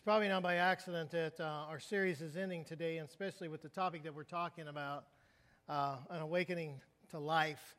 [0.00, 3.60] It's probably not by accident that uh, our series is ending today, and especially with
[3.60, 5.04] the topic that we're talking about
[5.68, 6.80] uh, an awakening
[7.10, 7.76] to life.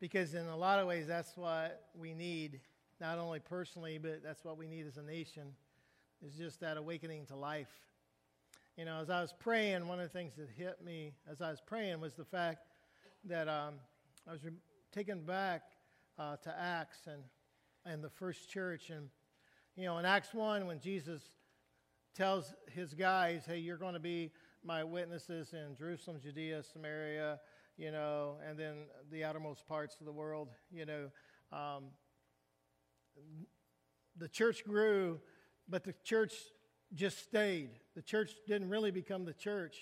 [0.00, 2.58] Because, in a lot of ways, that's what we need,
[3.00, 5.54] not only personally, but that's what we need as a nation,
[6.26, 7.70] is just that awakening to life.
[8.76, 11.52] You know, as I was praying, one of the things that hit me as I
[11.52, 12.66] was praying was the fact
[13.26, 13.74] that um,
[14.26, 14.50] I was re-
[14.90, 15.62] taken back
[16.18, 17.22] uh, to Acts and,
[17.86, 18.90] and the first church.
[18.90, 19.08] And
[19.78, 21.22] you know, in Acts 1, when Jesus
[22.12, 24.32] tells his guys, hey, you're going to be
[24.64, 27.38] my witnesses in Jerusalem, Judea, Samaria,
[27.76, 28.74] you know, and then
[29.12, 31.10] the outermost parts of the world, you know,
[31.52, 31.84] um,
[34.16, 35.20] the church grew,
[35.68, 36.32] but the church
[36.92, 37.70] just stayed.
[37.94, 39.76] The church didn't really become the church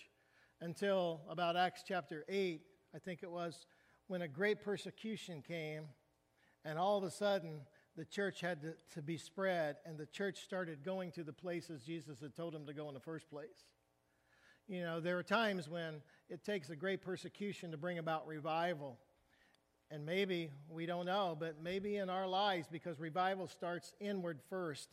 [0.61, 2.61] until about Acts chapter 8,
[2.95, 3.65] I think it was,
[4.09, 5.85] when a great persecution came,
[6.67, 7.61] and all of a sudden,
[7.97, 11.83] the church had to, to, be spread, and the church started going to the places
[11.83, 13.65] Jesus had told them to go in the first place.
[14.69, 18.99] You know, there are times when it takes a great persecution to bring about revival.
[19.91, 24.89] And maybe, we don't know, but maybe in our lives, because revival starts inward first,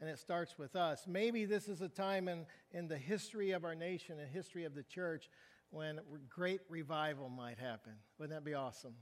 [0.00, 1.04] and it starts with us.
[1.06, 4.74] Maybe this is a time in, in the history of our nation and history of
[4.74, 5.28] the church
[5.70, 7.92] when great revival might happen.
[8.18, 8.94] Wouldn't that be awesome?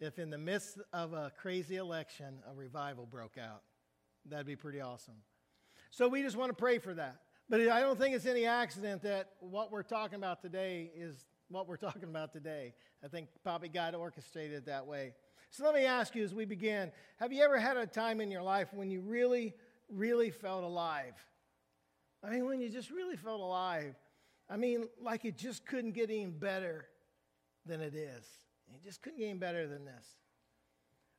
[0.00, 3.62] If in the midst of a crazy election, a revival broke out.
[4.26, 5.16] That'd be pretty awesome.
[5.90, 7.20] So we just want to pray for that.
[7.48, 11.68] But I don't think it's any accident that what we're talking about today is what
[11.68, 12.74] we're talking about today.
[13.04, 15.12] I think probably God orchestrated it that way.
[15.50, 18.30] So let me ask you as we begin have you ever had a time in
[18.30, 19.54] your life when you really,
[19.88, 21.14] really felt alive?
[22.22, 23.94] I mean, when you just really felt alive.
[24.48, 26.86] I mean, like it just couldn't get any better
[27.66, 28.24] than it is.
[28.74, 30.06] It just couldn't get any better than this.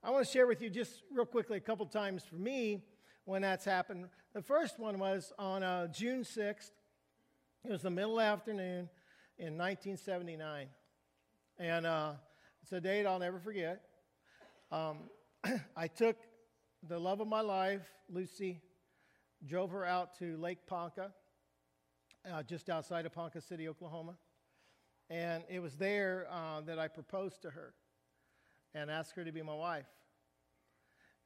[0.04, 2.82] I want to share with you just real quickly a couple times for me
[3.26, 4.08] when that's happened.
[4.34, 6.72] The first one was on uh, June 6th.
[7.64, 8.90] It was the middle afternoon
[9.38, 10.68] in 1979.
[11.60, 12.14] And uh,
[12.64, 13.82] it's a date I'll never forget.
[14.72, 14.98] Um,
[15.76, 16.18] I took
[16.88, 18.60] the love of my life, Lucy,
[19.46, 21.12] drove her out to Lake Ponca,
[22.32, 24.16] uh, just outside of Ponca City, Oklahoma.
[25.12, 27.74] And it was there uh, that I proposed to her
[28.74, 29.90] and asked her to be my wife.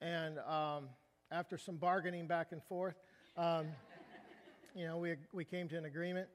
[0.01, 0.90] And um,
[1.29, 2.95] after some bargaining back and forth,
[3.38, 3.68] um,
[4.75, 6.28] you know, we, we came to an agreement.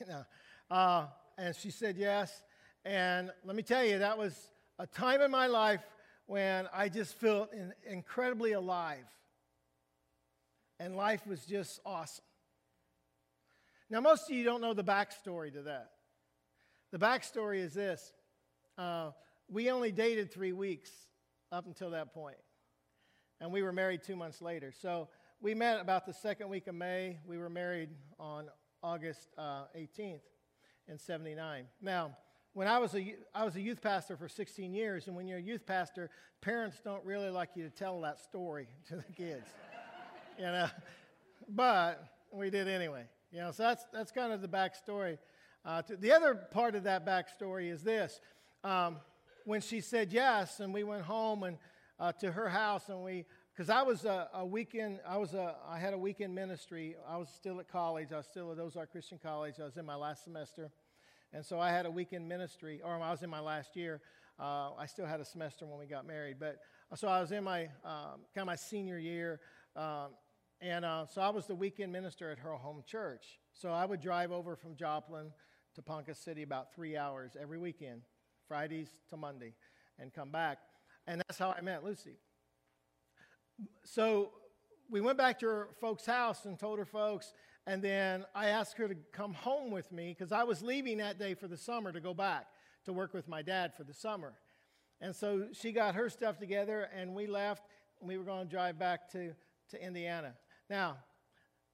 [0.70, 1.06] uh,
[1.38, 2.42] and she said yes.
[2.84, 5.80] And let me tell you, that was a time in my life
[6.26, 9.06] when I just felt in, incredibly alive.
[10.78, 12.24] And life was just awesome.
[13.88, 15.92] Now, most of you don't know the backstory to that.
[16.92, 18.12] The backstory is this
[18.76, 19.12] uh,
[19.48, 20.90] we only dated three weeks
[21.50, 22.36] up until that point,
[23.40, 24.72] and we were married two months later.
[24.72, 25.08] So
[25.40, 27.18] we met about the second week of May.
[27.26, 27.88] We were married
[28.20, 28.48] on
[28.82, 30.20] August uh, 18th
[30.86, 31.64] in 79.
[31.80, 32.14] Now,
[32.52, 35.38] when I was, a, I was a youth pastor for 16 years, and when you're
[35.38, 36.10] a youth pastor,
[36.42, 39.48] parents don't really like you to tell that story to the kids,
[40.38, 40.68] you know.
[41.48, 43.50] But we did anyway, you know.
[43.50, 45.16] So that's that's kind of the backstory.
[45.64, 48.20] Uh, to, the other part of that backstory is this.
[48.64, 48.96] Um,
[49.44, 51.58] when she said yes, and we went home and
[52.00, 53.24] uh, to her house, and we,
[53.54, 56.96] because I was a, a, weekend, I was a, I had a weekend ministry.
[57.08, 58.12] I was still at college.
[58.12, 59.54] I was still at Ozark Christian College.
[59.60, 60.70] I was in my last semester,
[61.32, 64.00] and so I had a weekend ministry, or I was in my last year.
[64.40, 66.58] Uh, I still had a semester when we got married, but
[66.90, 69.38] uh, so I was in my um, kind of my senior year,
[69.76, 70.08] um,
[70.60, 73.38] and uh, so I was the weekend minister at her home church.
[73.52, 75.30] So I would drive over from Joplin
[75.74, 78.02] to Ponca City about three hours every weekend,
[78.46, 79.54] Fridays to Monday,
[79.98, 80.58] and come back.
[81.06, 82.16] And that's how I met Lucy.
[83.84, 84.30] So
[84.90, 87.32] we went back to her folks' house and told her folks,
[87.66, 91.18] and then I asked her to come home with me because I was leaving that
[91.18, 92.46] day for the summer to go back
[92.84, 94.34] to work with my dad for the summer.
[95.00, 97.64] And so she got her stuff together, and we left,
[98.00, 99.32] and we were going to drive back to,
[99.70, 100.34] to Indiana.
[100.68, 100.98] Now,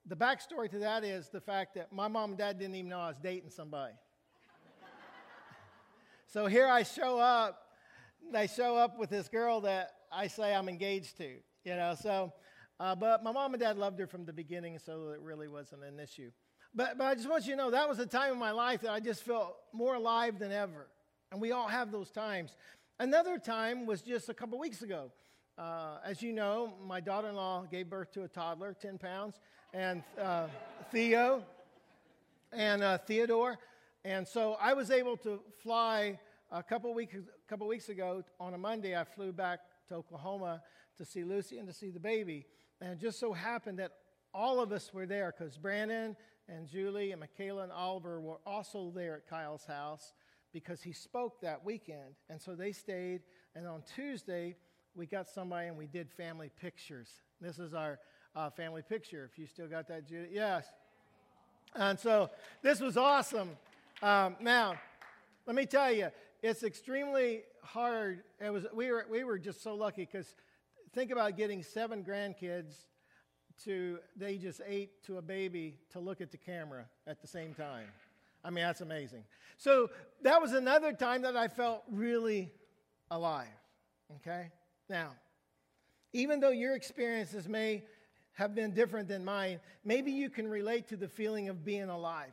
[0.08, 3.00] the backstory to that is the fact that my mom and dad didn't even know
[3.00, 3.92] I was dating somebody.
[6.26, 7.66] so here I show up,
[8.32, 11.28] they show up with this girl that I say I'm engaged to,
[11.64, 11.94] you know.
[12.00, 12.32] So,
[12.80, 15.84] uh, but my mom and dad loved her from the beginning, so it really wasn't
[15.84, 16.30] an issue.
[16.74, 18.80] But, but I just want you to know that was a time in my life
[18.82, 20.88] that I just felt more alive than ever.
[21.30, 22.56] And we all have those times.
[22.98, 25.10] Another time was just a couple weeks ago.
[25.58, 29.40] Uh, as you know, my daughter in law gave birth to a toddler, 10 pounds,
[29.72, 30.46] and uh,
[30.90, 31.42] Theo
[32.52, 33.58] and uh, Theodore.
[34.04, 36.18] And so I was able to fly
[36.50, 38.96] a couple weeks, a couple weeks ago on a Monday.
[38.96, 40.62] I flew back to Oklahoma
[40.96, 42.46] to see Lucy and to see the baby.
[42.80, 43.92] And it just so happened that
[44.32, 46.16] all of us were there because Brandon
[46.48, 50.14] and Julie and Michaela and Oliver were also there at Kyle's house
[50.52, 52.14] because he spoke that weekend.
[52.30, 53.20] And so they stayed.
[53.54, 54.56] And on Tuesday,
[54.94, 57.08] we got somebody and we did family pictures.
[57.40, 57.98] This is our
[58.34, 59.28] uh, family picture.
[59.30, 60.28] If you still got that, Judy.
[60.32, 60.66] Yes.
[61.74, 62.30] And so
[62.62, 63.50] this was awesome.
[64.02, 64.74] Um, now,
[65.46, 66.08] let me tell you,
[66.42, 68.22] it's extremely hard.
[68.40, 70.34] It was, we, were, we were just so lucky because
[70.92, 72.74] think about getting seven grandkids
[73.64, 77.54] to the ages eight to a baby to look at the camera at the same
[77.54, 77.86] time.
[78.44, 79.24] I mean, that's amazing.
[79.56, 79.90] So
[80.22, 82.52] that was another time that I felt really
[83.10, 83.48] alive.
[84.16, 84.50] Okay?
[84.88, 85.10] Now,
[86.12, 87.82] even though your experiences may
[88.38, 92.32] have been different than mine, maybe you can relate to the feeling of being alive.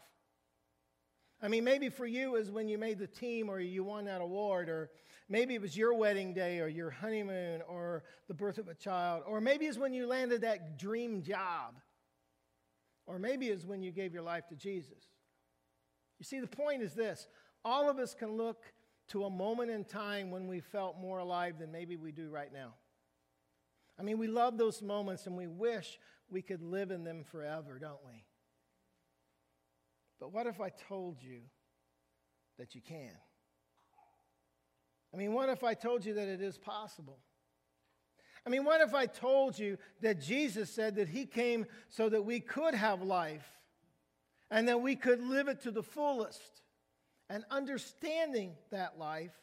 [1.41, 4.21] I mean, maybe for you is when you made the team or you won that
[4.21, 4.91] award, or
[5.29, 9.23] maybe it was your wedding day or your honeymoon or the birth of a child,
[9.25, 11.73] or maybe it's when you landed that dream job,
[13.07, 15.09] or maybe it's when you gave your life to Jesus.
[16.19, 17.27] You see, the point is this
[17.63, 18.61] all of us can look
[19.07, 22.53] to a moment in time when we felt more alive than maybe we do right
[22.53, 22.75] now.
[23.99, 25.99] I mean, we love those moments and we wish
[26.29, 28.25] we could live in them forever, don't we?
[30.19, 31.41] But what if I told you
[32.57, 33.11] that you can?
[35.13, 37.19] I mean, what if I told you that it is possible?
[38.45, 42.25] I mean, what if I told you that Jesus said that He came so that
[42.25, 43.49] we could have life
[44.51, 46.61] and that we could live it to the fullest?
[47.29, 49.33] And understanding that life,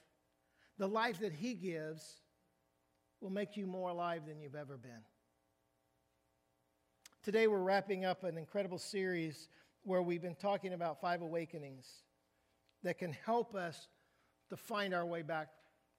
[0.79, 2.22] the life that He gives,
[3.23, 4.91] will make you more alive than you've ever been.
[7.23, 9.49] Today, we're wrapping up an incredible series
[9.85, 11.87] where we've been talking about five awakenings
[12.83, 13.87] that can help us
[14.51, 15.49] to find our way back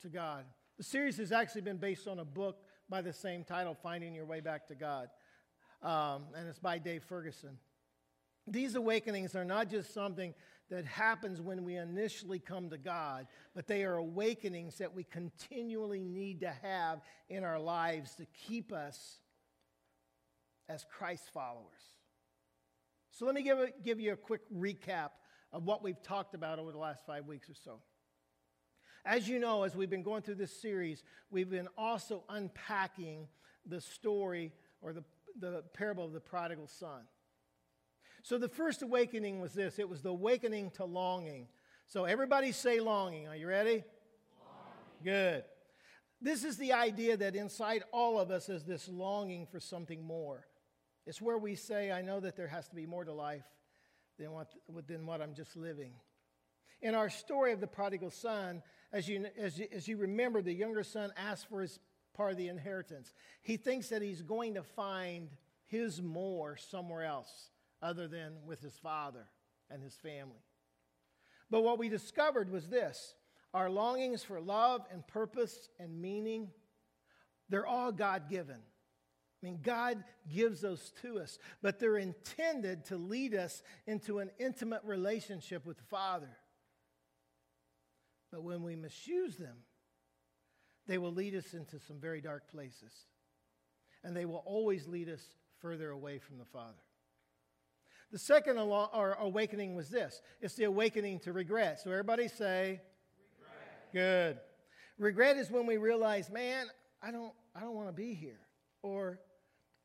[0.02, 0.44] to God.
[0.78, 2.58] The series has actually been based on a book
[2.90, 5.08] by the same title, Finding Your Way Back to God,
[5.82, 7.58] um, and it's by Dave Ferguson.
[8.46, 10.34] These awakenings are not just something
[10.74, 16.04] that happens when we initially come to God, but they are awakenings that we continually
[16.04, 19.20] need to have in our lives to keep us
[20.68, 21.82] as Christ followers.
[23.12, 25.12] So let me give, a, give you a quick recap
[25.52, 27.80] of what we've talked about over the last five weeks or so.
[29.06, 33.28] As you know, as we've been going through this series, we've been also unpacking
[33.68, 35.04] the story or the,
[35.40, 37.02] the parable of the prodigal son.
[38.24, 41.48] So the first awakening was this it was the awakening to longing.
[41.88, 43.28] So everybody say longing.
[43.28, 43.84] Are you ready?
[44.40, 45.04] Longing.
[45.04, 45.44] Good.
[46.22, 50.48] This is the idea that inside all of us is this longing for something more.
[51.06, 53.44] It's where we say, I know that there has to be more to life
[54.18, 54.48] than what,
[54.88, 55.92] than what I'm just living.
[56.82, 60.54] In our story of the prodigal son, as you, as, you, as you remember, the
[60.54, 61.78] younger son asks for his
[62.14, 63.14] part of the inheritance.
[63.42, 65.30] He thinks that he's going to find
[65.66, 67.50] his more somewhere else
[67.84, 69.28] other than with his father
[69.70, 70.42] and his family.
[71.52, 73.14] But what we discovered was this
[73.54, 76.50] our longings for love and purpose and meaning,
[77.50, 78.56] they're all God given.
[78.58, 80.04] I mean, God
[80.34, 85.78] gives those to us, but they're intended to lead us into an intimate relationship with
[85.78, 86.30] the Father.
[88.32, 89.58] But when we misuse them,
[90.88, 92.94] they will lead us into some very dark places.
[94.04, 95.22] And they will always lead us
[95.60, 96.82] further away from the Father.
[98.14, 101.82] The second awakening was this it's the awakening to regret.
[101.82, 102.80] So, everybody say,
[103.40, 103.92] regret.
[103.92, 104.40] Good.
[105.00, 106.68] Regret is when we realize, man,
[107.02, 108.40] I don't, I don't want to be here.
[108.84, 109.20] Or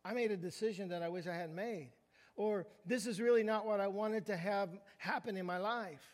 [0.05, 1.89] I made a decision that I wish I hadn't made.
[2.37, 6.13] Or this is really not what I wanted to have happen in my life.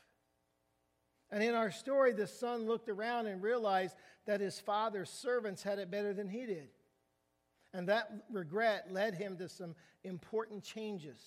[1.33, 3.97] And in our story, the son looked around and realized
[4.27, 6.69] that his father's servants had it better than he did.
[7.73, 9.75] And that regret led him to some
[10.05, 11.21] important changes.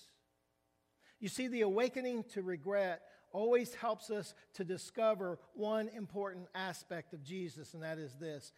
[1.20, 7.22] You see, the awakening to regret always helps us to discover one important aspect of
[7.22, 8.52] Jesus, and that is this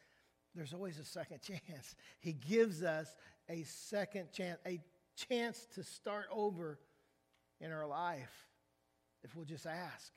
[0.55, 1.95] there's always a second chance.
[2.19, 3.15] He gives us
[3.49, 4.81] a second chance, a
[5.29, 6.79] chance to start over
[7.61, 8.49] in our life
[9.23, 10.13] if we'll just ask.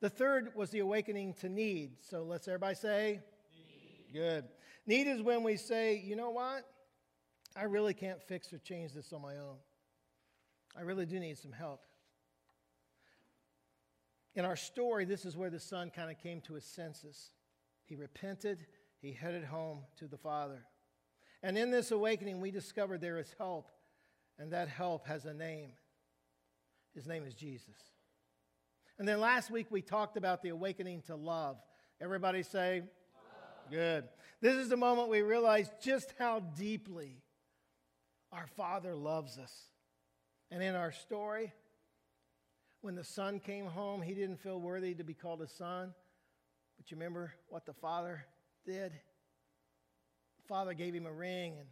[0.00, 1.96] The third was the awakening to need.
[2.08, 3.20] So let's everybody say,
[3.56, 4.12] need.
[4.12, 4.44] Good.
[4.86, 6.64] Need is when we say, you know what?
[7.56, 9.56] I really can't fix or change this on my own.
[10.76, 11.82] I really do need some help.
[14.34, 17.30] In our story, this is where the son kind of came to his senses.
[17.84, 18.66] He repented,
[19.00, 20.64] he headed home to the Father.
[21.42, 23.70] And in this awakening, we discovered there is help,
[24.38, 25.70] and that help has a name.
[26.94, 27.76] His name is Jesus.
[28.98, 31.56] And then last week, we talked about the awakening to love.
[32.00, 33.70] Everybody say, love.
[33.70, 34.08] Good.
[34.40, 37.22] This is the moment we realize just how deeply
[38.32, 39.52] Our Father loves us.
[40.50, 41.52] And in our story,
[42.80, 45.92] when the son came home, he didn't feel worthy to be called a son.
[46.76, 48.24] But you remember what the father
[48.64, 48.92] did?
[48.92, 51.68] The father gave him a ring and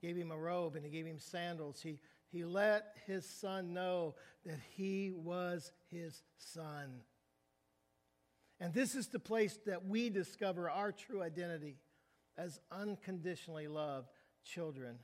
[0.00, 1.80] gave him a robe and he gave him sandals.
[1.80, 7.02] He, he let his son know that he was his son.
[8.58, 11.76] And this is the place that we discover our true identity
[12.36, 14.08] as unconditionally loved
[14.44, 14.98] children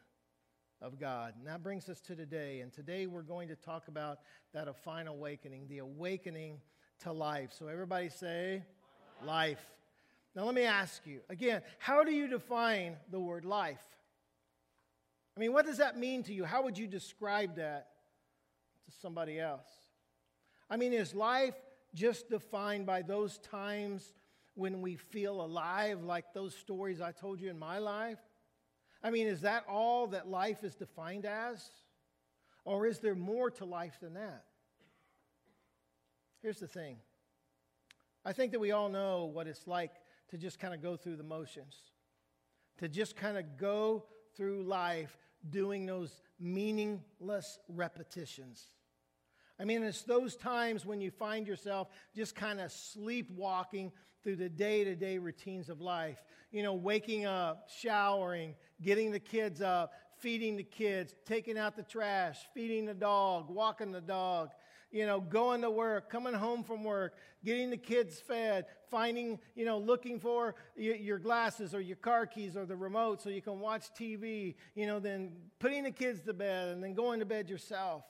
[0.80, 1.34] of God.
[1.38, 2.60] And that brings us to today.
[2.60, 4.18] And today we're going to talk about
[4.54, 6.60] that a final awakening, the awakening
[7.00, 7.50] to life.
[7.58, 8.62] So everybody say
[9.20, 9.26] life.
[9.26, 9.66] life.
[10.34, 13.82] Now let me ask you again, how do you define the word life?
[15.36, 16.44] I mean, what does that mean to you?
[16.44, 17.88] How would you describe that
[18.86, 19.68] to somebody else?
[20.68, 21.54] I mean, is life
[21.94, 24.14] just defined by those times
[24.54, 28.18] when we feel alive, like those stories I told you in my life?
[29.02, 31.64] I mean, is that all that life is defined as?
[32.64, 34.44] Or is there more to life than that?
[36.42, 36.96] Here's the thing
[38.24, 39.92] I think that we all know what it's like
[40.30, 41.76] to just kind of go through the motions,
[42.78, 44.04] to just kind of go
[44.36, 45.16] through life
[45.50, 48.64] doing those meaningless repetitions.
[49.60, 54.48] I mean, it's those times when you find yourself just kind of sleepwalking through the
[54.48, 56.22] day to day routines of life.
[56.50, 61.82] You know, waking up, showering, getting the kids up, feeding the kids, taking out the
[61.82, 64.50] trash, feeding the dog, walking the dog,
[64.90, 69.64] you know, going to work, coming home from work, getting the kids fed, finding, you
[69.64, 73.60] know, looking for your glasses or your car keys or the remote so you can
[73.60, 77.48] watch TV, you know, then putting the kids to bed and then going to bed
[77.50, 78.04] yourself.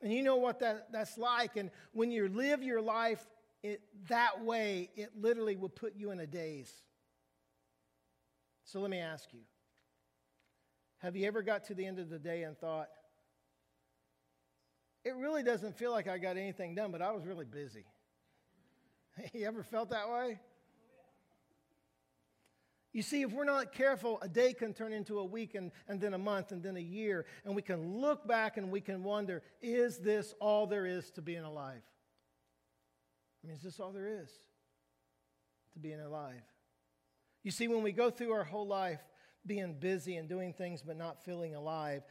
[0.00, 1.56] And you know what that, that's like.
[1.56, 3.24] And when you live your life
[3.62, 6.72] it, that way, it literally will put you in a daze.
[8.64, 9.40] So let me ask you
[10.98, 12.88] have you ever got to the end of the day and thought,
[15.04, 17.84] it really doesn't feel like I got anything done, but I was really busy?
[19.32, 20.38] you ever felt that way?
[22.92, 26.00] You see, if we're not careful, a day can turn into a week and, and
[26.00, 29.02] then a month and then a year, and we can look back and we can
[29.02, 31.82] wonder is this all there is to being alive?
[33.42, 34.30] I mean, is this all there is
[35.72, 36.42] to being alive?
[37.42, 39.00] You see, when we go through our whole life
[39.44, 42.02] being busy and doing things but not feeling alive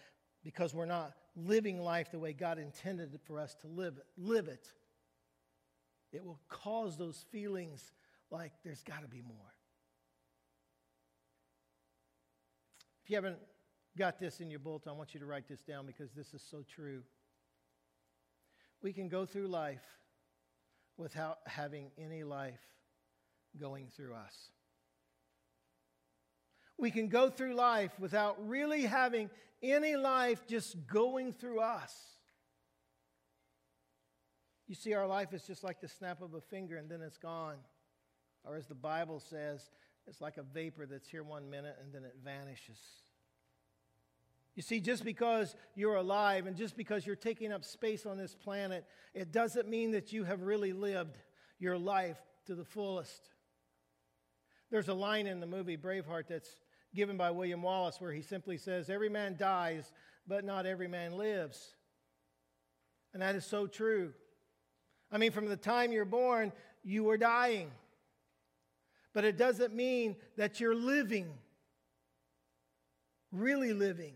[0.43, 4.67] because we're not living life the way God intended for us to live live it,
[6.11, 7.93] it will cause those feelings
[8.29, 9.53] like there's got to be more.
[13.03, 13.39] If you haven't
[13.97, 16.41] got this in your bulletin, I want you to write this down because this is
[16.41, 17.03] so true.
[18.81, 19.83] We can go through life
[20.97, 22.61] without having any life
[23.59, 24.51] going through us
[26.81, 29.29] we can go through life without really having
[29.61, 31.95] any life just going through us.
[34.67, 37.19] You see, our life is just like the snap of a finger and then it's
[37.19, 37.57] gone.
[38.43, 39.69] Or as the Bible says,
[40.07, 42.79] it's like a vapor that's here one minute and then it vanishes.
[44.55, 48.35] You see, just because you're alive and just because you're taking up space on this
[48.35, 51.17] planet, it doesn't mean that you have really lived
[51.57, 52.17] your life
[52.47, 53.29] to the fullest.
[54.69, 56.57] There's a line in the movie Braveheart that's
[56.93, 59.93] given by William Wallace, where he simply says, Every man dies,
[60.27, 61.75] but not every man lives.
[63.13, 64.13] And that is so true.
[65.11, 66.51] I mean, from the time you're born,
[66.83, 67.71] you are dying.
[69.13, 71.27] But it doesn't mean that you're living,
[73.31, 74.13] really living.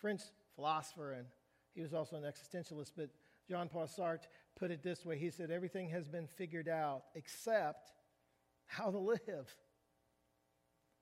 [0.00, 0.22] French
[0.54, 1.26] philosopher, and
[1.74, 3.10] he was also an existentialist, but
[3.48, 4.26] Jean Paul Sartre
[4.56, 7.92] put it this way He said, Everything has been figured out except
[8.66, 9.54] how to live.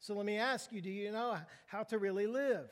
[0.01, 1.37] So let me ask you do you know
[1.67, 2.71] how to really live?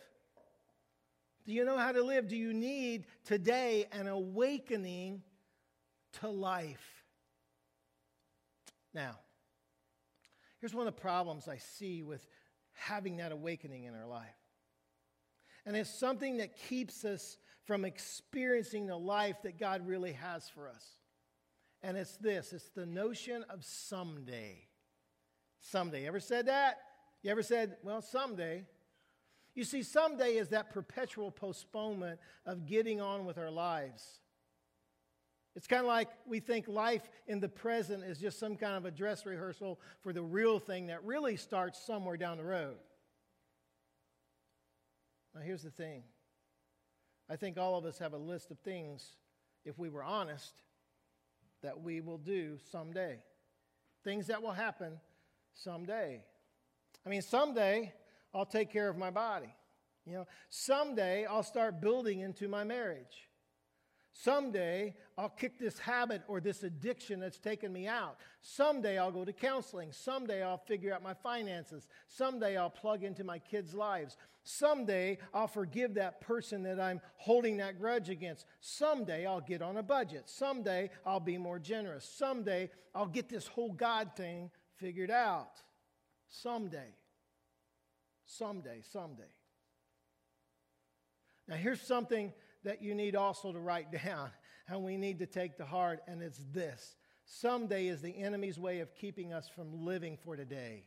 [1.45, 2.28] Do you know how to live?
[2.28, 5.23] Do you need today an awakening
[6.21, 7.04] to life?
[8.95, 9.18] Now,
[10.61, 12.26] here's one of the problems I see with
[12.73, 14.46] having that awakening in our life.
[15.66, 20.68] And it's something that keeps us from experiencing the life that God really has for
[20.68, 20.85] us.
[21.82, 24.62] And it's this it's the notion of someday.
[25.61, 26.06] Someday.
[26.06, 26.78] Ever said that?
[27.23, 28.64] You ever said, well, someday?
[29.54, 34.20] You see, someday is that perpetual postponement of getting on with our lives.
[35.56, 38.85] It's kind of like we think life in the present is just some kind of
[38.85, 42.76] a dress rehearsal for the real thing that really starts somewhere down the road.
[45.37, 46.02] Now, here's the thing
[47.28, 49.16] I think all of us have a list of things,
[49.64, 50.62] if we were honest,
[51.62, 53.19] that we will do someday.
[54.02, 54.99] Things that will happen
[55.55, 56.23] someday.
[57.05, 57.93] I mean, someday
[58.33, 59.52] I'll take care of my body.
[60.07, 63.28] You know, someday I'll start building into my marriage.
[64.23, 68.16] Someday I'll kick this habit or this addiction that's taken me out.
[68.40, 69.92] Someday I'll go to counseling.
[69.92, 71.87] Someday I'll figure out my finances.
[72.08, 74.16] Someday I'll plug into my kids' lives.
[74.42, 78.46] Someday I'll forgive that person that I'm holding that grudge against.
[78.61, 80.30] Someday I'll get on a budget.
[80.30, 82.08] Someday I'll be more generous.
[82.08, 85.61] Someday I'll get this whole God thing figured out.
[86.28, 86.94] Someday.
[88.25, 89.25] Someday, someday.
[91.49, 92.32] Now, here's something
[92.66, 94.30] that you need also to write down
[94.68, 98.80] and we need to take to heart, and it's this someday is the enemy's way
[98.80, 100.85] of keeping us from living for today.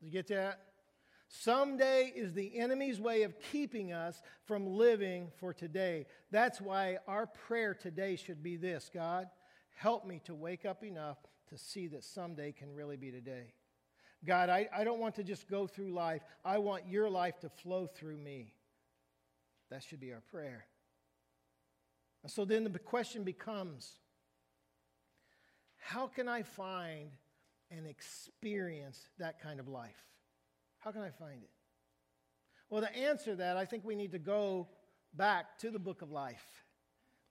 [0.00, 0.60] Did you get that?
[1.28, 6.06] Someday is the enemy's way of keeping us from living for today.
[6.30, 9.28] That's why our prayer today should be this God,
[9.74, 11.18] help me to wake up enough
[11.48, 13.54] to see that someday can really be today.
[14.24, 17.48] God, I, I don't want to just go through life, I want your life to
[17.48, 18.52] flow through me.
[19.70, 20.66] That should be our prayer.
[22.22, 23.90] And so then the question becomes
[25.78, 27.10] how can I find
[27.70, 30.04] and experience that kind of life?
[30.78, 31.50] How can I find it?
[32.68, 34.68] Well, to answer that, I think we need to go
[35.14, 36.44] back to the book of life.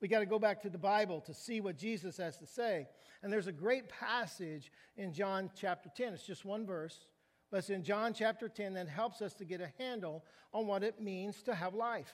[0.01, 2.88] We got to go back to the Bible to see what Jesus has to say.
[3.22, 6.13] And there's a great passage in John chapter 10.
[6.13, 7.08] It's just one verse,
[7.51, 10.24] but it's in John chapter 10 that helps us to get a handle
[10.54, 12.13] on what it means to have life.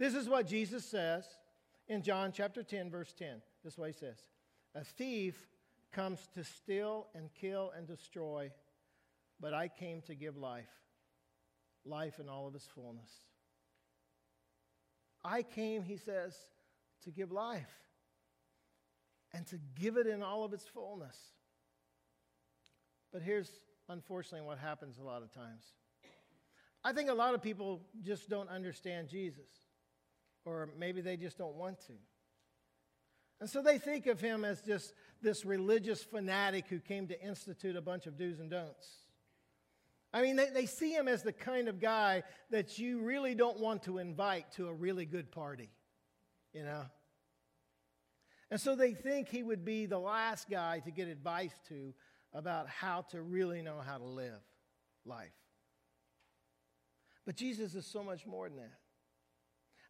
[0.00, 1.26] This is what Jesus says
[1.86, 3.42] in John chapter 10, verse 10.
[3.62, 4.16] This is what he says
[4.74, 5.46] A thief
[5.92, 8.50] comes to steal and kill and destroy,
[9.38, 10.72] but I came to give life,
[11.84, 13.10] life in all of its fullness.
[15.22, 16.34] I came, he says,
[17.04, 17.70] to give life
[19.34, 21.16] and to give it in all of its fullness.
[23.12, 23.50] But here's
[23.90, 25.62] unfortunately what happens a lot of times.
[26.82, 29.50] I think a lot of people just don't understand Jesus
[30.44, 31.92] or maybe they just don't want to.
[33.40, 37.76] And so they think of him as just this religious fanatic who came to institute
[37.76, 38.88] a bunch of do's and don'ts.
[40.12, 43.60] I mean, they, they see him as the kind of guy that you really don't
[43.60, 45.70] want to invite to a really good party,
[46.52, 46.84] you know?
[48.50, 51.94] And so they think he would be the last guy to get advice to
[52.32, 54.40] about how to really know how to live
[55.04, 55.30] life.
[57.24, 58.79] But Jesus is so much more than that.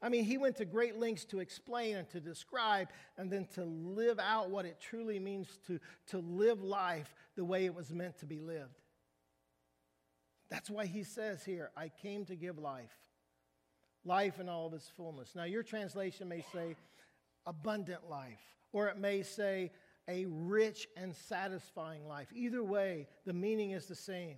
[0.03, 3.65] I mean, he went to great lengths to explain and to describe and then to
[3.65, 8.19] live out what it truly means to, to live life the way it was meant
[8.21, 8.81] to be lived.
[10.51, 12.97] That's why he says here, I came to give life,
[14.05, 15.35] life in all of its fullness.
[15.35, 16.77] Now, your translation may say
[17.47, 18.41] abundant life,
[18.73, 19.71] or it may say
[20.09, 22.29] a rich and satisfying life.
[22.35, 24.37] Either way, the meaning is the same.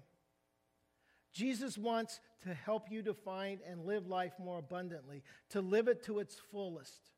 [1.33, 6.03] Jesus wants to help you to find and live life more abundantly, to live it
[6.05, 7.11] to its fullest.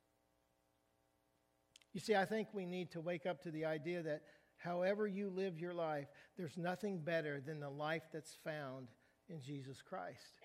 [1.93, 4.23] You see, I think we need to wake up to the idea that
[4.57, 8.89] however you live your life, there's nothing better than the life that's found
[9.29, 10.41] in Jesus Christ.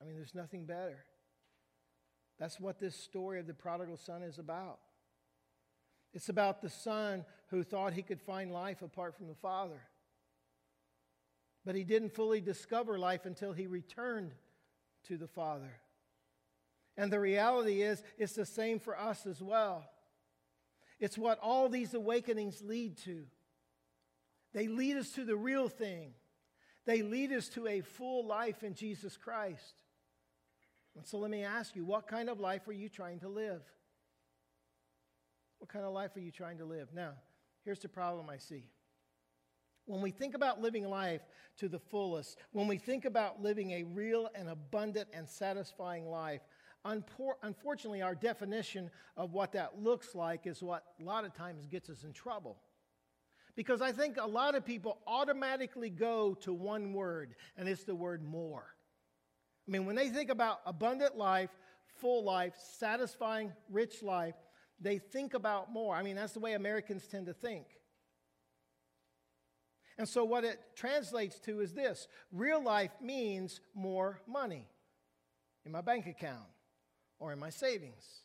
[0.00, 1.04] I mean, there's nothing better.
[2.38, 4.78] That's what this story of the prodigal son is about.
[6.12, 9.80] It's about the son who thought he could find life apart from the father.
[11.64, 14.32] But he didn't fully discover life until he returned
[15.04, 15.72] to the Father.
[16.96, 19.84] And the reality is, it's the same for us as well.
[21.00, 23.24] It's what all these awakenings lead to.
[24.52, 26.14] They lead us to the real thing,
[26.84, 29.82] they lead us to a full life in Jesus Christ.
[30.94, 33.62] And so let me ask you what kind of life are you trying to live?
[35.58, 36.88] What kind of life are you trying to live?
[36.92, 37.12] Now,
[37.64, 38.68] here's the problem I see.
[39.86, 41.22] When we think about living life
[41.58, 46.40] to the fullest, when we think about living a real and abundant and satisfying life,
[46.84, 51.90] unfortunately, our definition of what that looks like is what a lot of times gets
[51.90, 52.58] us in trouble.
[53.54, 57.94] Because I think a lot of people automatically go to one word, and it's the
[57.94, 58.74] word more.
[59.68, 61.50] I mean, when they think about abundant life,
[62.00, 64.34] full life, satisfying, rich life,
[64.80, 65.94] they think about more.
[65.94, 67.66] I mean, that's the way Americans tend to think.
[69.98, 74.66] And so, what it translates to is this real life means more money
[75.64, 76.46] in my bank account
[77.18, 78.22] or in my savings.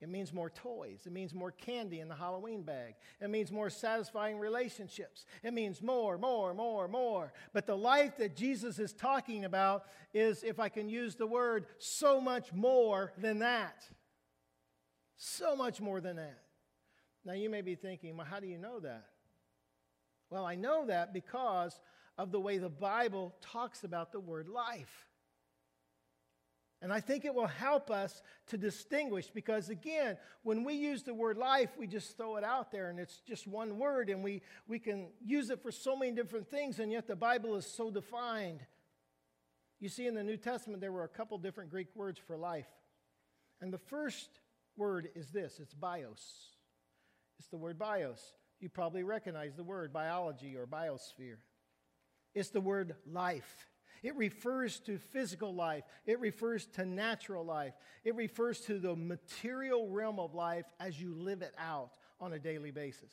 [0.00, 1.02] It means more toys.
[1.04, 2.94] It means more candy in the Halloween bag.
[3.20, 5.26] It means more satisfying relationships.
[5.42, 7.34] It means more, more, more, more.
[7.52, 11.66] But the life that Jesus is talking about is, if I can use the word,
[11.78, 13.84] so much more than that.
[15.18, 16.38] So much more than that.
[17.22, 19.04] Now, you may be thinking, well, how do you know that?
[20.30, 21.78] Well, I know that because
[22.16, 25.06] of the way the Bible talks about the word life.
[26.82, 31.12] And I think it will help us to distinguish because, again, when we use the
[31.12, 34.40] word life, we just throw it out there and it's just one word and we,
[34.66, 37.90] we can use it for so many different things, and yet the Bible is so
[37.90, 38.60] defined.
[39.78, 42.68] You see, in the New Testament, there were a couple different Greek words for life.
[43.60, 44.30] And the first
[44.76, 46.22] word is this it's bios.
[47.38, 48.22] It's the word bios.
[48.60, 51.38] You probably recognize the word biology or biosphere.
[52.34, 53.66] It's the word life.
[54.02, 55.84] It refers to physical life.
[56.06, 57.74] It refers to natural life.
[58.04, 62.38] It refers to the material realm of life as you live it out on a
[62.38, 63.12] daily basis.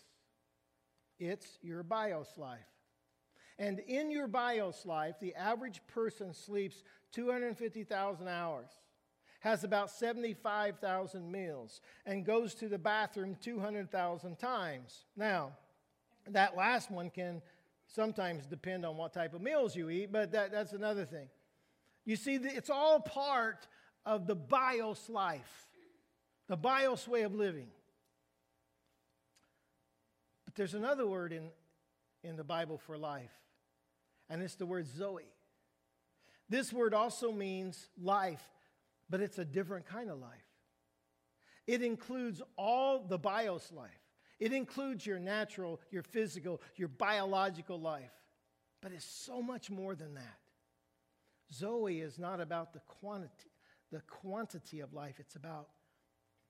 [1.19, 2.59] It's your bios life.
[3.59, 6.83] And in your bios life, the average person sleeps
[7.13, 8.69] 250,000 hours,
[9.39, 15.05] has about 75,000 meals, and goes to the bathroom 200,000 times.
[15.15, 15.51] Now,
[16.29, 17.41] that last one can
[17.87, 21.29] sometimes depend on what type of meals you eat, but that, that's another thing.
[22.05, 23.67] You see, it's all part
[24.05, 25.67] of the bios life,
[26.47, 27.67] the bios way of living.
[30.45, 31.49] But there's another word in,
[32.23, 33.33] in the Bible for life,
[34.29, 35.23] and it's the word Zoe.
[36.49, 38.43] This word also means life,
[39.09, 40.31] but it's a different kind of life.
[41.65, 43.91] It includes all the bios life.
[44.39, 48.11] It includes your natural, your physical, your biological life.
[48.81, 50.37] But it's so much more than that.
[51.53, 53.51] Zoe is not about the quantity,
[53.91, 55.69] the quantity of life, it's about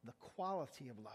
[0.03, 1.13] the quality of life.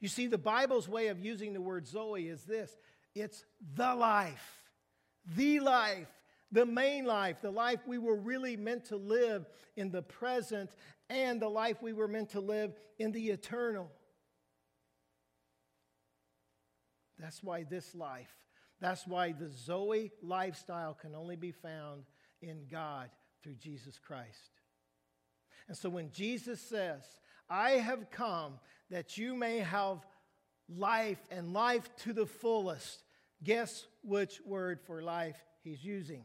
[0.00, 2.76] You see, the Bible's way of using the word Zoe is this
[3.14, 4.62] it's the life,
[5.34, 6.08] the life,
[6.52, 10.70] the main life, the life we were really meant to live in the present,
[11.08, 13.90] and the life we were meant to live in the eternal.
[17.18, 18.30] That's why this life,
[18.80, 22.04] that's why the Zoe lifestyle can only be found
[22.42, 23.10] in God
[23.42, 24.60] through Jesus Christ.
[25.68, 27.02] And so when Jesus says,
[27.48, 28.58] I have come
[28.90, 30.04] that you may have
[30.68, 33.02] life and life to the fullest,
[33.42, 36.24] guess which word for life he's using?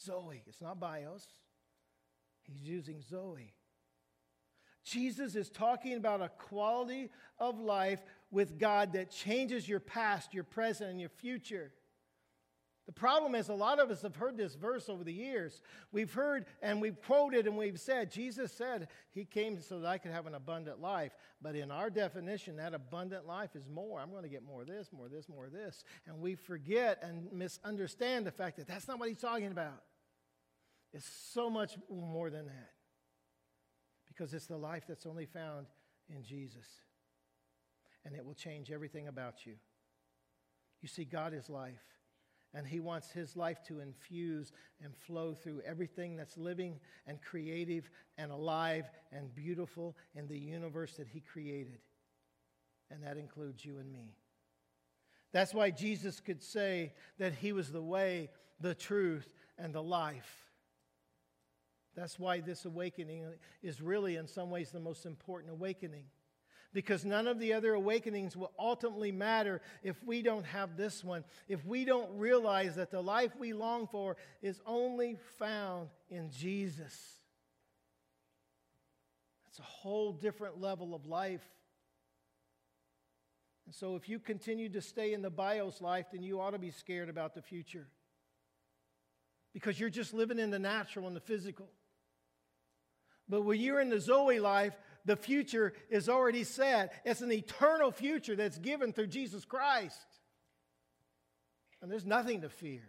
[0.00, 0.42] Zoe.
[0.46, 1.26] It's not bios,
[2.42, 3.54] he's using Zoe.
[4.84, 10.44] Jesus is talking about a quality of life with God that changes your past, your
[10.44, 11.72] present, and your future.
[12.86, 15.60] The problem is, a lot of us have heard this verse over the years.
[15.90, 19.98] We've heard and we've quoted and we've said, Jesus said he came so that I
[19.98, 21.10] could have an abundant life.
[21.42, 23.98] But in our definition, that abundant life is more.
[23.98, 25.82] I'm going to get more of this, more of this, more of this.
[26.06, 29.82] And we forget and misunderstand the fact that that's not what he's talking about.
[30.92, 32.70] It's so much more than that
[34.06, 35.66] because it's the life that's only found
[36.08, 36.66] in Jesus
[38.04, 39.54] and it will change everything about you.
[40.80, 41.82] You see, God is life,
[42.56, 44.50] and He wants His life to infuse
[44.82, 50.96] and flow through everything that's living and creative and alive and beautiful in the universe
[50.96, 51.80] that He created.
[52.90, 54.16] And that includes you and me.
[55.32, 60.46] That's why Jesus could say that He was the way, the truth, and the life.
[61.94, 63.26] That's why this awakening
[63.62, 66.04] is really, in some ways, the most important awakening
[66.76, 71.24] because none of the other awakenings will ultimately matter if we don't have this one,
[71.48, 76.94] if we don't realize that the life we long for is only found in Jesus.
[79.48, 81.40] It's a whole different level of life.
[83.64, 86.58] And so, if you continue to stay in the bios life, then you ought to
[86.58, 87.86] be scared about the future
[89.54, 91.70] because you're just living in the natural and the physical.
[93.28, 94.74] But when you're in the Zoe life,
[95.06, 96.92] the future is already set.
[97.04, 100.06] It's an eternal future that's given through Jesus Christ.
[101.80, 102.82] And there's nothing to fear.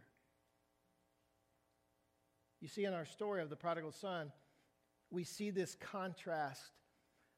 [2.59, 4.31] You see, in our story of the prodigal son,
[5.11, 6.71] we see this contrast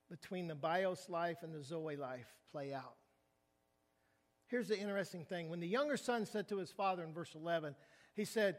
[0.10, 2.96] between the bios life and the Zoe life play out.
[4.48, 5.50] Here's the interesting thing.
[5.50, 7.76] When the younger son said to his father in verse 11,
[8.16, 8.56] he said,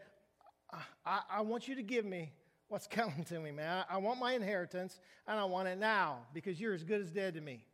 [1.05, 2.33] I, I want you to give me
[2.71, 3.85] what's coming to me, man.
[3.91, 7.35] I, want my inheritance and I want it now because you're as good as dead
[7.35, 7.67] to me.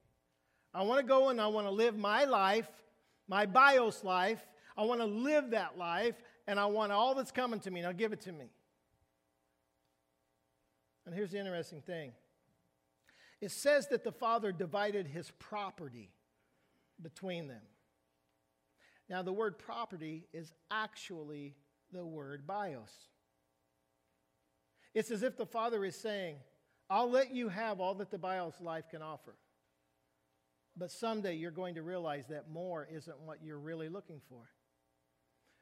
[0.75, 2.69] I want to go and I want to live my life,
[3.29, 4.45] my bios life.
[4.77, 7.83] I want to live that life and I want all that's coming to me.
[7.83, 8.47] Now give it to me.
[11.07, 12.13] And here's the interesting thing
[13.41, 16.11] it says that the father divided his property
[17.01, 17.63] between them.
[19.09, 21.55] Now, the word property is actually
[21.93, 22.91] the word bios.
[24.97, 26.37] It's as if the Father is saying,
[26.89, 29.35] I'll let you have all that the bios life can offer.
[30.75, 34.49] But someday you're going to realize that more isn't what you're really looking for.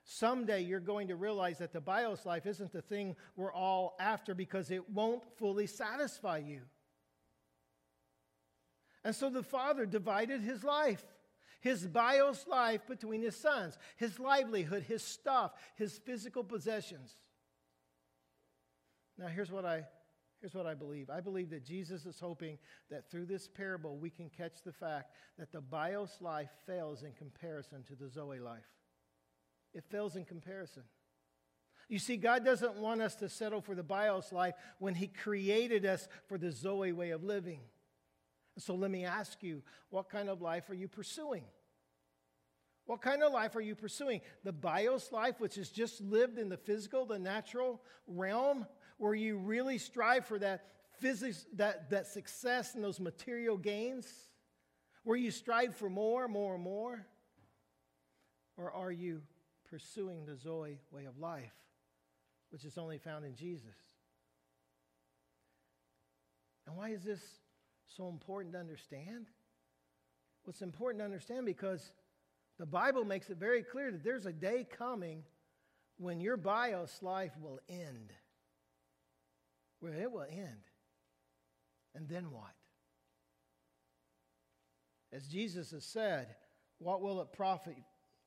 [0.05, 4.37] Someday you're going to realize that the bios life isn't the thing we're all after
[4.37, 6.61] because it won't fully satisfy you.
[9.03, 11.03] And so the father divided his life,
[11.61, 17.17] his bios life between his sons, his livelihood, his stuff, his physical possessions.
[19.19, 19.85] Now here's what I
[20.41, 21.09] here's what I believe.
[21.11, 22.59] I believe that Jesus is hoping
[22.91, 27.13] that through this parable we can catch the fact that the bios life fails in
[27.13, 28.69] comparison to the Zoe life
[29.75, 30.85] it fails in comparison.
[31.89, 35.85] You see, God doesn't want us to settle for the bios life when He created
[35.85, 37.61] us for the Zoe way of living.
[38.57, 41.45] So let me ask you, what kind of life are you pursuing?
[42.87, 44.21] What kind of life are you pursuing?
[44.45, 48.67] The bios life, which is just lived in the physical, the natural realm,
[48.99, 50.67] where you really strive for that
[51.01, 54.07] physics, that, that success and those material gains?
[55.03, 57.07] Where you strive for more, more, and more?
[58.57, 59.23] Or are you
[59.75, 61.53] pursuing the Zoe way of life,
[62.51, 63.75] which is only found in Jesus.
[66.65, 67.21] And why is this
[67.89, 69.27] so important to understand?
[70.47, 71.91] It's important to understand because
[72.57, 75.25] the Bible makes it very clear that there's a day coming
[75.99, 78.13] when your bios life will end.
[79.85, 80.65] Where it will end.
[81.95, 82.55] And then what?
[85.13, 86.37] As Jesus has said,
[86.79, 87.77] what will it profit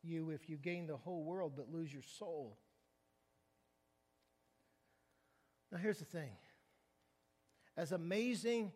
[0.04, 2.60] you if you gain the whole world but lose your soul.
[5.72, 6.30] Now, here's the thing
[7.76, 8.72] as amazing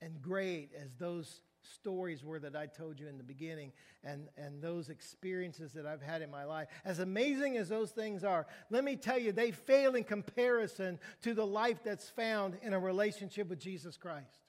[0.00, 3.72] and great as those stories were that I told you in the beginning
[4.04, 8.24] and, and those experiences that I've had in my life, as amazing as those things
[8.24, 12.72] are, let me tell you, they fail in comparison to the life that's found in
[12.72, 14.46] a relationship with Jesus Christ.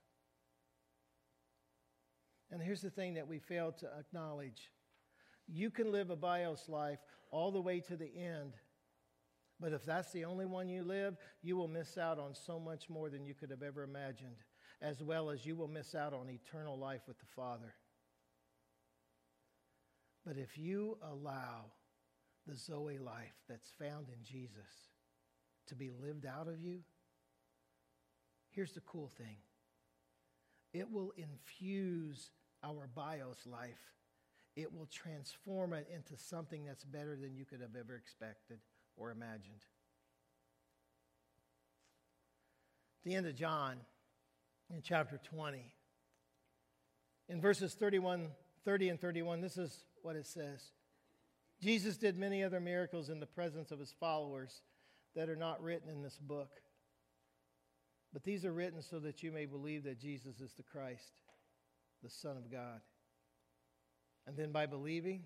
[2.51, 4.69] And here's the thing that we fail to acknowledge
[5.47, 6.99] you can live a bios life
[7.31, 8.53] all the way to the end.
[9.59, 12.89] But if that's the only one you live, you will miss out on so much
[12.89, 14.37] more than you could have ever imagined,
[14.83, 17.73] as well as you will miss out on eternal life with the Father.
[20.25, 21.71] But if you allow
[22.45, 24.91] the Zoe life that's found in Jesus
[25.67, 26.79] to be lived out of you,
[28.51, 29.37] here's the cool thing
[30.73, 33.93] it will infuse our bios life,
[34.57, 38.59] it will transform it into something that's better than you could have ever expected
[38.97, 39.63] or imagined.
[42.99, 43.77] At the end of John,
[44.69, 45.73] in chapter 20,
[47.29, 48.27] in verses 31,
[48.65, 50.61] 30 and 31, this is what it says.
[51.61, 54.61] Jesus did many other miracles in the presence of his followers
[55.15, 56.49] that are not written in this book.
[58.11, 61.11] But these are written so that you may believe that Jesus is the Christ
[62.03, 62.81] the Son of God.
[64.27, 65.23] And then by believing,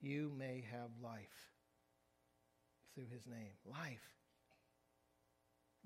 [0.00, 1.20] you may have life
[2.94, 3.52] through his name.
[3.64, 4.02] Life.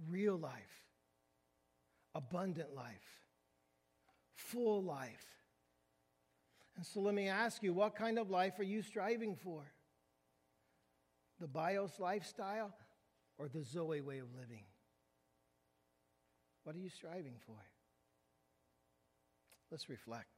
[0.09, 0.53] Real life.
[2.14, 3.22] Abundant life.
[4.35, 5.27] Full life.
[6.77, 9.64] And so let me ask you what kind of life are you striving for?
[11.40, 12.74] The bios lifestyle
[13.38, 14.64] or the Zoe way of living?
[16.62, 17.57] What are you striving for?
[19.70, 20.29] Let's reflect.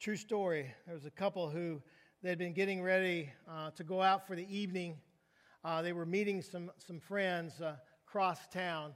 [0.00, 0.72] True story.
[0.86, 1.82] There was a couple who
[2.22, 4.96] they'd been getting ready uh, to go out for the evening.
[5.64, 7.76] Uh, they were meeting some, some friends uh,
[8.06, 8.92] across town.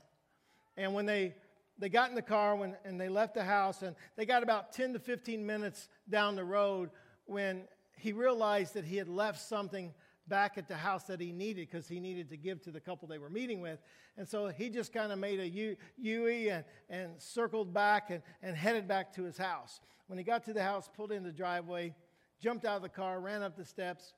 [0.76, 1.34] And when they,
[1.78, 4.72] they got in the car when, and they left the house, and they got about
[4.72, 6.90] 10 to 15 minutes down the road
[7.26, 7.62] when
[7.96, 9.92] he realized that he had left something
[10.26, 13.06] back at the house that he needed because he needed to give to the couple
[13.08, 13.80] they were meeting with.
[14.16, 18.22] And so he just kind of made a U, U-E and, and circled back and,
[18.42, 19.80] and headed back to his house.
[20.06, 21.94] When he got to the house, pulled in the driveway,
[22.40, 24.14] jumped out of the car, ran up the steps,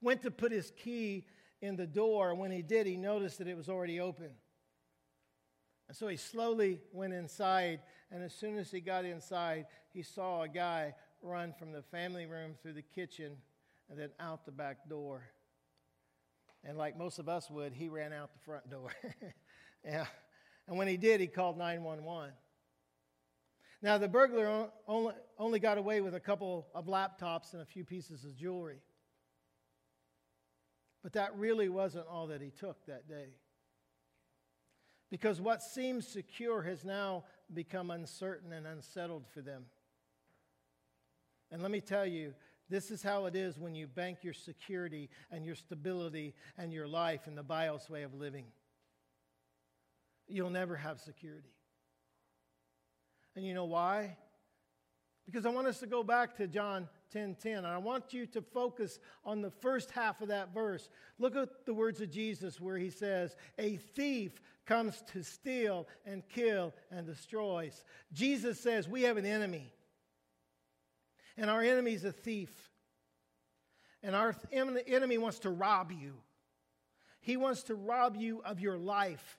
[0.00, 1.26] went to put his key
[1.60, 2.34] in the door.
[2.34, 4.30] When he did, he noticed that it was already open.
[5.94, 7.78] And so he slowly went inside.
[8.10, 12.26] And as soon as he got inside, he saw a guy run from the family
[12.26, 13.36] room through the kitchen
[13.88, 15.22] and then out the back door.
[16.64, 18.90] And like most of us would, he ran out the front door.
[19.84, 20.06] yeah.
[20.66, 22.32] And when he did, he called 911.
[23.80, 27.84] Now, the burglar only, only got away with a couple of laptops and a few
[27.84, 28.80] pieces of jewelry.
[31.04, 33.28] But that really wasn't all that he took that day.
[35.14, 37.22] Because what seems secure has now
[37.52, 39.66] become uncertain and unsettled for them.
[41.52, 42.34] And let me tell you,
[42.68, 46.88] this is how it is when you bank your security and your stability and your
[46.88, 48.46] life in the bios way of living.
[50.26, 51.54] You'll never have security.
[53.36, 54.16] And you know why?
[55.26, 57.58] Because I want us to go back to John 10 10.
[57.58, 60.90] And I want you to focus on the first half of that verse.
[61.18, 66.28] Look at the words of Jesus where he says, A thief comes to steal and
[66.28, 67.84] kill and destroys.
[68.12, 69.72] Jesus says, We have an enemy.
[71.36, 72.50] And our enemy is a thief.
[74.02, 76.14] And our enemy wants to rob you.
[77.20, 79.38] He wants to rob you of your life,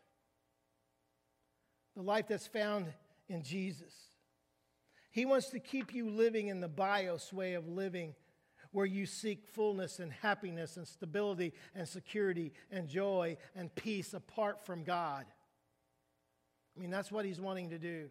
[1.95, 2.87] the life that's found
[3.27, 3.93] in Jesus.
[5.15, 8.15] He wants to keep you living in the bios way of living,
[8.73, 14.65] where you seek fullness and happiness and stability and security and joy and peace apart
[14.65, 15.25] from God.
[16.75, 18.09] I mean, that's what he's wanting to do.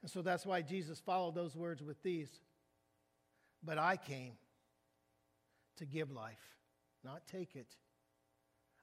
[0.00, 2.30] And so that's why Jesus followed those words with these.
[3.62, 4.32] But I came
[5.76, 6.56] to give life,
[7.04, 7.68] not take it.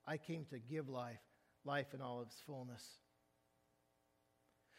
[0.06, 1.24] I came to give life,
[1.65, 2.84] life in all of its fullness.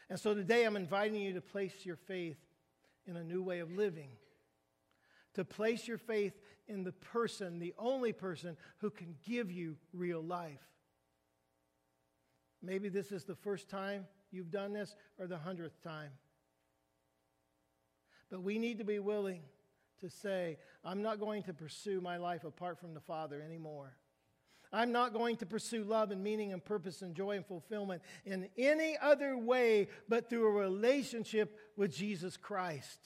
[0.09, 2.37] And so today I'm inviting you to place your faith
[3.05, 4.09] in a new way of living,
[5.33, 6.33] to place your faith
[6.67, 10.61] in the person, the only person who can give you real life.
[12.61, 16.11] Maybe this is the first time you've done this or the hundredth time.
[18.29, 19.41] But we need to be willing
[19.99, 23.95] to say, I'm not going to pursue my life apart from the Father anymore.
[24.73, 28.49] I'm not going to pursue love and meaning and purpose and joy and fulfillment in
[28.57, 32.99] any other way but through a relationship with Jesus Christ.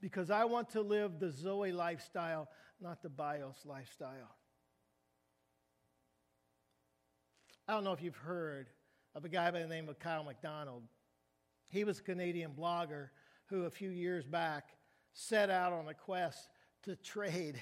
[0.00, 2.48] Because I want to live the Zoe lifestyle,
[2.80, 4.36] not the Bios lifestyle.
[7.66, 8.68] I don't know if you've heard
[9.16, 10.84] of a guy by the name of Kyle MacDonald.
[11.68, 13.08] He was a Canadian blogger
[13.46, 14.68] who, a few years back,
[15.14, 16.48] set out on a quest
[16.84, 17.60] to trade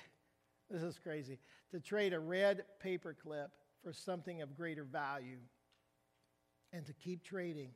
[0.70, 1.38] this is crazy.
[1.70, 3.48] To trade a red paperclip
[3.83, 5.38] for something of greater value
[6.72, 7.70] and to keep trading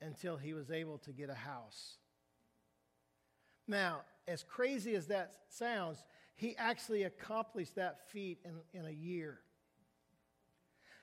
[0.00, 1.98] until he was able to get a house.
[3.66, 6.02] Now, as crazy as that sounds,
[6.36, 9.40] he actually accomplished that feat in, in a year.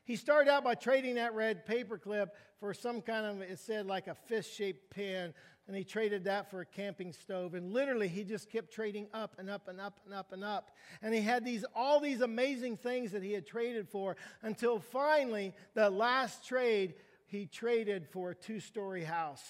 [0.03, 4.07] He started out by trading that red paperclip for some kind of, it said like
[4.07, 5.33] a fist shaped pen
[5.67, 7.53] and he traded that for a camping stove.
[7.53, 10.71] And literally, he just kept trading up and up and up and up and up.
[11.01, 15.53] And he had these all these amazing things that he had traded for until finally,
[15.73, 16.95] the last trade,
[17.25, 19.43] he traded for a two-story house.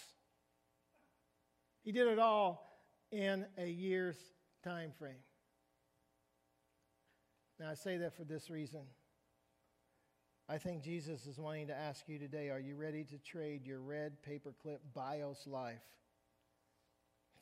[1.84, 2.69] He did it all
[3.12, 4.17] in a year's
[4.63, 5.15] time frame.
[7.60, 8.82] Now, I say that for this reason.
[10.50, 13.80] I think Jesus is wanting to ask you today are you ready to trade your
[13.80, 15.82] red paperclip bios life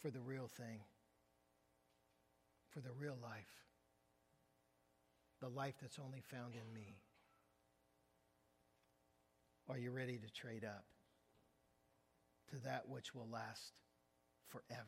[0.02, 0.80] for the real thing,
[2.70, 3.50] for the real life,
[5.42, 6.98] the life that's only found in me?
[9.70, 10.86] Are you ready to trade up
[12.50, 13.74] to that which will last
[14.48, 14.86] forever?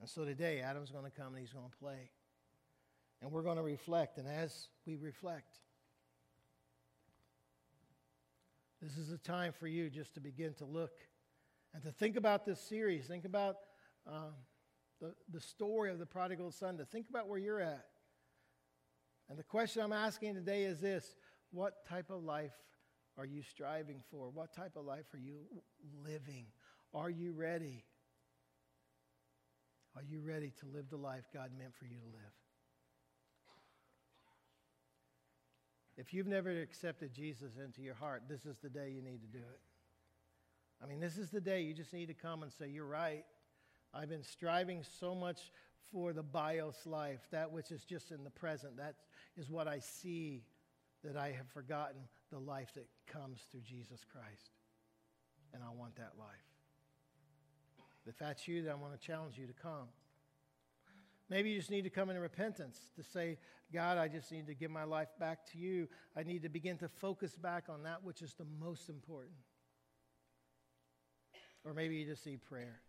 [0.00, 2.10] And so today, Adam's going to come and he's going to play.
[3.20, 4.18] And we're going to reflect.
[4.18, 5.58] And as we reflect,
[8.80, 10.92] this is a time for you just to begin to look
[11.78, 13.54] and to think about this series, think about
[14.04, 14.32] um,
[15.00, 17.86] the, the story of the prodigal son, to think about where you're at.
[19.28, 21.14] And the question I'm asking today is this
[21.52, 22.56] What type of life
[23.16, 24.28] are you striving for?
[24.28, 25.36] What type of life are you
[26.04, 26.46] living?
[26.92, 27.84] Are you ready?
[29.94, 32.32] Are you ready to live the life God meant for you to live?
[35.96, 39.28] If you've never accepted Jesus into your heart, this is the day you need to
[39.28, 39.60] do it.
[40.82, 43.24] I mean, this is the day you just need to come and say, You're right.
[43.94, 45.50] I've been striving so much
[45.90, 48.76] for the bios life, that which is just in the present.
[48.76, 48.94] That
[49.36, 50.42] is what I see,
[51.02, 51.96] that I have forgotten
[52.30, 54.50] the life that comes through Jesus Christ.
[55.54, 56.28] And I want that life.
[58.06, 59.88] If that's you, then I want to challenge you to come.
[61.30, 63.38] Maybe you just need to come in repentance to say,
[63.72, 65.88] God, I just need to give my life back to you.
[66.16, 69.36] I need to begin to focus back on that which is the most important.
[71.68, 72.80] Or maybe you just need prayer.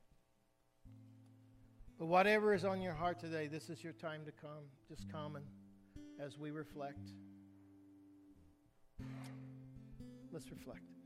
[1.99, 4.63] But whatever is on your heart today, this is your time to come.
[4.87, 5.43] Just come and
[6.17, 7.09] as we reflect.
[10.31, 10.98] Let's reflect.